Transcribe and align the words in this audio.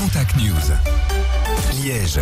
Contact 0.00 0.34
News. 0.34 1.39
Liège, 1.82 2.20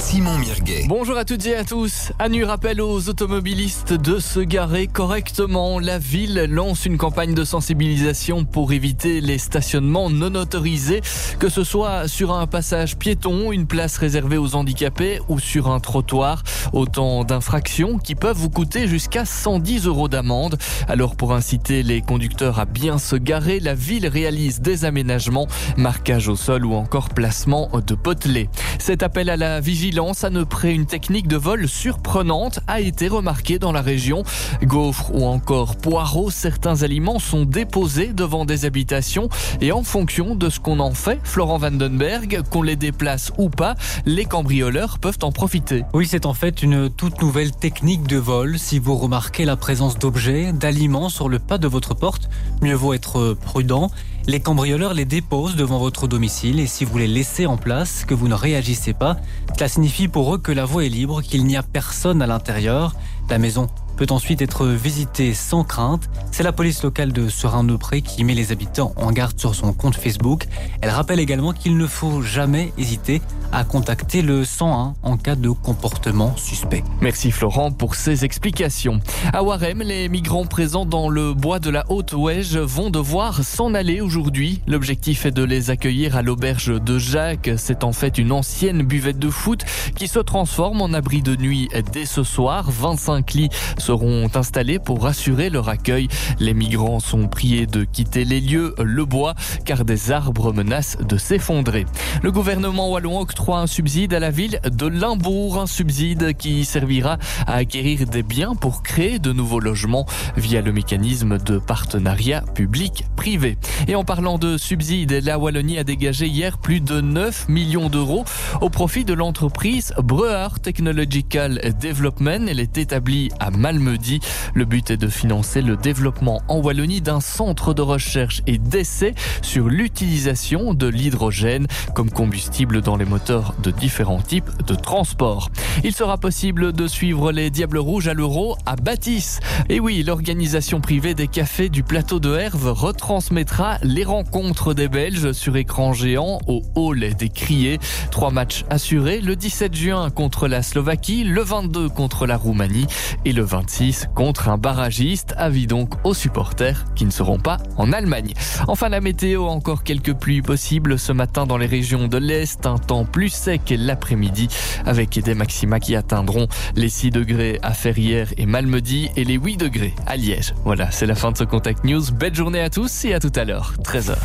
Simon 0.00 0.38
Mirguet. 0.38 0.84
Bonjour 0.88 1.16
à 1.16 1.24
toutes 1.24 1.46
et 1.46 1.56
à 1.56 1.64
tous. 1.64 2.12
Anu 2.18 2.44
rappelle 2.44 2.80
aux 2.80 3.08
automobilistes 3.08 3.92
de 3.92 4.18
se 4.18 4.40
garer 4.40 4.86
correctement. 4.86 5.78
La 5.78 5.98
ville 5.98 6.46
lance 6.48 6.86
une 6.86 6.98
campagne 6.98 7.34
de 7.34 7.44
sensibilisation 7.44 8.44
pour 8.44 8.72
éviter 8.72 9.20
les 9.20 9.38
stationnements 9.38 10.10
non 10.10 10.34
autorisés, 10.34 11.00
que 11.38 11.48
ce 11.48 11.64
soit 11.64 12.08
sur 12.08 12.32
un 12.32 12.46
passage 12.46 12.96
piéton, 12.96 13.52
une 13.52 13.66
place 13.66 13.96
réservée 13.98 14.38
aux 14.38 14.54
handicapés 14.56 15.20
ou 15.28 15.38
sur 15.38 15.68
un 15.70 15.80
trottoir. 15.80 16.42
Autant 16.72 17.24
d'infractions 17.24 17.98
qui 17.98 18.14
peuvent 18.14 18.36
vous 18.36 18.50
coûter 18.50 18.88
jusqu'à 18.88 19.24
110 19.24 19.86
euros 19.86 20.08
d'amende. 20.08 20.58
Alors 20.88 21.16
pour 21.16 21.32
inciter 21.32 21.82
les 21.82 22.02
conducteurs 22.02 22.58
à 22.58 22.64
bien 22.64 22.98
se 22.98 23.16
garer, 23.16 23.60
la 23.60 23.74
ville 23.74 24.06
réalise 24.06 24.60
des 24.60 24.84
aménagements, 24.84 25.46
marquage 25.76 26.28
au 26.28 26.36
sol 26.36 26.66
ou 26.66 26.74
encore 26.74 27.10
placement 27.10 27.70
de 27.86 27.94
potelets. 27.94 28.48
Cet 28.78 29.02
appel 29.02 29.30
à 29.30 29.36
la 29.36 29.60
vigilance 29.60 30.24
à 30.24 30.30
ne 30.30 30.44
près 30.44 30.74
une 30.74 30.86
technique 30.86 31.28
de 31.28 31.36
vol 31.36 31.68
surprenante 31.68 32.60
a 32.66 32.80
été 32.80 33.08
remarqué 33.08 33.58
dans 33.58 33.72
la 33.72 33.82
région. 33.82 34.22
Gaufres 34.62 35.14
ou 35.14 35.24
encore 35.24 35.76
poireaux, 35.76 36.30
certains 36.30 36.82
aliments 36.82 37.18
sont 37.18 37.44
déposés 37.44 38.12
devant 38.12 38.44
des 38.44 38.64
habitations 38.64 39.28
et 39.60 39.72
en 39.72 39.82
fonction 39.82 40.34
de 40.34 40.50
ce 40.50 40.60
qu'on 40.60 40.80
en 40.80 40.92
fait, 40.92 41.18
Florent 41.24 41.58
Vandenberg, 41.58 42.42
qu'on 42.50 42.62
les 42.62 42.76
déplace 42.76 43.32
ou 43.38 43.48
pas, 43.48 43.74
les 44.04 44.24
cambrioleurs 44.24 44.98
peuvent 44.98 45.18
en 45.22 45.32
profiter. 45.32 45.82
Oui, 45.92 46.06
c'est 46.06 46.26
en 46.26 46.34
fait 46.34 46.62
une 46.62 46.90
toute 46.90 47.20
nouvelle 47.20 47.52
technique 47.52 48.06
de 48.06 48.16
vol. 48.16 48.58
Si 48.58 48.78
vous 48.78 48.96
remarquez 48.96 49.44
la 49.44 49.56
présence 49.56 49.98
d'objets, 49.98 50.52
d'aliments 50.52 51.08
sur 51.08 51.28
le 51.28 51.38
pas 51.38 51.58
de 51.58 51.68
votre 51.68 51.94
porte, 51.94 52.28
mieux 52.62 52.74
vaut 52.74 52.94
être 52.94 53.34
prudent. 53.34 53.90
Les 54.28 54.40
cambrioleurs 54.40 54.92
les 54.92 55.04
déposent 55.04 55.54
devant 55.54 55.78
votre 55.78 56.08
domicile 56.08 56.58
et 56.58 56.66
si 56.66 56.84
vous 56.84 56.98
les 56.98 57.06
laissez 57.06 57.46
en 57.46 57.56
place, 57.56 58.04
que 58.04 58.12
vous 58.12 58.26
ne 58.26 58.34
réagissez 58.34 58.92
pas, 58.92 59.18
cela 59.56 59.68
signifie 59.68 60.08
pour 60.08 60.34
eux 60.34 60.38
que 60.38 60.50
la 60.50 60.64
voie 60.64 60.84
est 60.84 60.88
libre, 60.88 61.22
qu'il 61.22 61.44
n'y 61.44 61.56
a 61.56 61.62
personne 61.62 62.20
à 62.20 62.26
l'intérieur. 62.26 62.96
La 63.30 63.38
maison 63.38 63.68
peut 63.96 64.06
ensuite 64.10 64.42
être 64.42 64.66
visitée 64.66 65.32
sans 65.32 65.64
crainte. 65.64 66.08
C'est 66.30 66.42
la 66.42 66.52
police 66.52 66.82
locale 66.82 67.12
de 67.12 67.28
Serein-Neupré 67.28 68.02
qui 68.02 68.24
met 68.24 68.34
les 68.34 68.52
habitants 68.52 68.92
en 68.96 69.10
garde 69.10 69.38
sur 69.38 69.54
son 69.54 69.72
compte 69.72 69.96
Facebook. 69.96 70.46
Elle 70.82 70.90
rappelle 70.90 71.18
également 71.18 71.52
qu'il 71.52 71.76
ne 71.76 71.86
faut 71.86 72.20
jamais 72.22 72.72
hésiter 72.78 73.22
à 73.52 73.64
contacter 73.64 74.22
le 74.22 74.44
101 74.44 74.94
en 75.02 75.16
cas 75.16 75.34
de 75.34 75.50
comportement 75.50 76.36
suspect. 76.36 76.84
Merci 77.00 77.30
Florent 77.30 77.70
pour 77.70 77.94
ces 77.94 78.24
explications. 78.24 79.00
À 79.32 79.42
Warem, 79.42 79.82
les 79.82 80.08
migrants 80.08 80.46
présents 80.46 80.84
dans 80.84 81.08
le 81.08 81.32
bois 81.32 81.58
de 81.58 81.70
la 81.70 81.90
Haute-Ouège 81.90 82.56
vont 82.58 82.90
devoir 82.90 83.42
s'en 83.44 83.72
aller 83.72 84.00
aujourd'hui. 84.00 84.60
L'objectif 84.66 85.26
est 85.26 85.30
de 85.30 85.44
les 85.44 85.70
accueillir 85.70 86.16
à 86.16 86.22
l'auberge 86.22 86.82
de 86.82 86.98
Jacques. 86.98 87.50
C'est 87.56 87.84
en 87.84 87.92
fait 87.92 88.18
une 88.18 88.32
ancienne 88.32 88.82
buvette 88.82 89.18
de 89.18 89.30
foot 89.30 89.64
qui 89.94 90.08
se 90.08 90.18
transforme 90.18 90.82
en 90.82 90.92
abri 90.92 91.22
de 91.22 91.36
nuit 91.36 91.68
dès 91.92 92.04
ce 92.04 92.22
soir. 92.22 92.70
25 92.70 93.32
lits 93.32 93.50
seront 93.86 94.28
installés 94.34 94.80
pour 94.80 95.06
assurer 95.06 95.48
leur 95.48 95.68
accueil. 95.68 96.08
Les 96.40 96.54
migrants 96.54 96.98
sont 96.98 97.28
priés 97.28 97.66
de 97.66 97.84
quitter 97.84 98.24
les 98.24 98.40
lieux, 98.40 98.74
le 98.82 99.04
bois, 99.04 99.36
car 99.64 99.84
des 99.84 100.10
arbres 100.10 100.52
menacent 100.52 100.98
de 100.98 101.16
s'effondrer. 101.16 101.86
Le 102.24 102.32
gouvernement 102.32 102.90
wallon 102.90 103.20
octroie 103.20 103.60
un 103.60 103.68
subside 103.68 104.12
à 104.12 104.18
la 104.18 104.32
ville 104.32 104.58
de 104.64 104.88
Limbourg, 104.88 105.60
un 105.60 105.68
subside 105.68 106.36
qui 106.36 106.64
servira 106.64 107.18
à 107.46 107.54
acquérir 107.54 108.06
des 108.06 108.24
biens 108.24 108.56
pour 108.56 108.82
créer 108.82 109.20
de 109.20 109.32
nouveaux 109.32 109.60
logements 109.60 110.06
via 110.36 110.62
le 110.62 110.72
mécanisme 110.72 111.38
de 111.38 111.58
partenariat 111.58 112.42
public-privé. 112.56 113.56
Et 113.86 113.94
en 113.94 114.02
parlant 114.02 114.38
de 114.38 114.58
subsides, 114.58 115.12
la 115.12 115.38
Wallonie 115.38 115.78
a 115.78 115.84
dégagé 115.84 116.26
hier 116.26 116.58
plus 116.58 116.80
de 116.80 117.00
9 117.00 117.48
millions 117.48 117.88
d'euros 117.88 118.24
au 118.60 118.68
profit 118.68 119.04
de 119.04 119.14
l'entreprise 119.14 119.94
Breuer 120.02 120.48
Technological 120.60 121.60
Development. 121.80 122.48
Elle 122.48 122.58
est 122.58 122.78
établie 122.78 123.30
à 123.38 123.52
Mal 123.52 123.75
le 123.78 124.64
but 124.64 124.90
est 124.90 124.96
de 124.96 125.08
financer 125.08 125.60
le 125.62 125.76
développement 125.76 126.42
en 126.48 126.58
Wallonie 126.58 127.00
d'un 127.00 127.20
centre 127.20 127.74
de 127.74 127.82
recherche 127.82 128.42
et 128.46 128.58
d'essai 128.58 129.14
sur 129.42 129.68
l'utilisation 129.68 130.74
de 130.74 130.86
l'hydrogène 130.86 131.66
comme 131.94 132.10
combustible 132.10 132.80
dans 132.80 132.96
les 132.96 133.04
moteurs 133.04 133.54
de 133.62 133.70
différents 133.70 134.20
types 134.20 134.50
de 134.66 134.74
transport. 134.74 135.50
Il 135.84 135.94
sera 135.94 136.16
possible 136.18 136.72
de 136.72 136.86
suivre 136.86 137.32
les 137.32 137.50
Diables 137.50 137.78
Rouges 137.78 138.08
à 138.08 138.14
l'Euro 138.14 138.56
à 138.64 138.76
Bâtisse. 138.76 139.40
Et 139.68 139.80
oui, 139.80 140.02
l'organisation 140.02 140.80
privée 140.80 141.14
des 141.14 141.28
cafés 141.28 141.68
du 141.68 141.82
plateau 141.82 142.18
de 142.18 142.34
Herve 142.36 142.70
retransmettra 142.70 143.78
les 143.82 144.04
rencontres 144.04 144.74
des 144.74 144.88
Belges 144.88 145.32
sur 145.32 145.56
écran 145.56 145.92
géant 145.92 146.38
au 146.46 146.62
hall 146.74 147.14
des 147.14 147.28
Criés. 147.28 147.78
Trois 148.10 148.30
matchs 148.30 148.64
assurés 148.70 149.20
le 149.20 149.36
17 149.36 149.74
juin 149.74 150.10
contre 150.10 150.48
la 150.48 150.62
Slovaquie, 150.62 151.24
le 151.24 151.42
22 151.42 151.88
contre 151.88 152.26
la 152.26 152.36
Roumanie 152.36 152.86
et 153.24 153.32
le 153.32 153.42
20 153.42 153.65
contre 154.14 154.48
un 154.48 154.58
barragiste. 154.58 155.34
Avis 155.36 155.66
donc 155.66 155.94
aux 156.04 156.14
supporters 156.14 156.84
qui 156.94 157.04
ne 157.04 157.10
seront 157.10 157.38
pas 157.38 157.58
en 157.76 157.92
Allemagne. 157.92 158.32
Enfin, 158.68 158.88
la 158.88 159.00
météo, 159.00 159.44
encore 159.44 159.82
quelques 159.82 160.14
pluies 160.14 160.42
possibles 160.42 160.98
ce 160.98 161.12
matin 161.12 161.46
dans 161.46 161.58
les 161.58 161.66
régions 161.66 162.08
de 162.08 162.18
l'Est. 162.18 162.66
Un 162.66 162.78
temps 162.78 163.04
plus 163.04 163.30
sec 163.30 163.74
l'après-midi 163.76 164.48
avec 164.84 165.18
des 165.18 165.34
maxima 165.34 165.80
qui 165.80 165.96
atteindront 165.96 166.46
les 166.74 166.88
6 166.88 167.10
degrés 167.10 167.58
à 167.62 167.72
Ferrières 167.72 168.32
et 168.36 168.46
Malmedy 168.46 169.10
et 169.16 169.24
les 169.24 169.34
8 169.34 169.56
degrés 169.56 169.94
à 170.06 170.16
Liège. 170.16 170.54
Voilà, 170.64 170.90
c'est 170.90 171.06
la 171.06 171.14
fin 171.14 171.32
de 171.32 171.36
ce 171.36 171.44
Contact 171.44 171.84
News. 171.84 172.02
Belle 172.12 172.34
journée 172.34 172.60
à 172.60 172.70
tous 172.70 173.04
et 173.04 173.14
à 173.14 173.20
tout 173.20 173.32
à 173.34 173.44
l'heure, 173.44 173.74
13h. 173.82 174.16